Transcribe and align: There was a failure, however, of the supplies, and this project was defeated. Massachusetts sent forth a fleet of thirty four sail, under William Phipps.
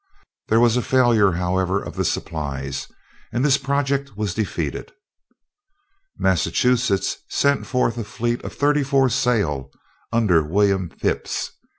There 0.47 0.59
was 0.59 0.77
a 0.77 0.81
failure, 0.81 1.33
however, 1.33 1.79
of 1.79 1.93
the 1.93 2.03
supplies, 2.03 2.87
and 3.31 3.45
this 3.45 3.59
project 3.59 4.17
was 4.17 4.33
defeated. 4.33 4.91
Massachusetts 6.17 7.17
sent 7.29 7.67
forth 7.67 7.99
a 7.99 8.03
fleet 8.03 8.43
of 8.43 8.51
thirty 8.55 8.81
four 8.81 9.09
sail, 9.09 9.69
under 10.11 10.41
William 10.41 10.89
Phipps. 10.89 11.51